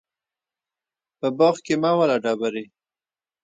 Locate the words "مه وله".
1.81-2.17